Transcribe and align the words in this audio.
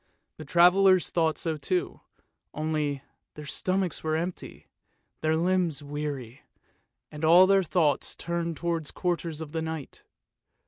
The 0.37 0.45
travellers 0.45 1.11
thought 1.11 1.37
so 1.37 1.57
too, 1.57 2.01
only— 2.55 3.03
their 3.35 3.45
stomachs 3.45 4.03
were 4.03 4.15
empty, 4.15 4.65
their 5.21 5.35
limbs 5.37 5.83
weary, 5.83 6.41
and 7.11 7.23
all 7.23 7.45
their 7.45 7.61
thoughts 7.61 8.15
turned 8.15 8.57
towards 8.57 8.89
quarters 8.89 9.41
for 9.41 9.45
the 9.45 9.61
night. 9.61 10.01